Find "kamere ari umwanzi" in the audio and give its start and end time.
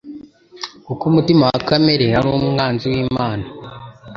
1.67-2.85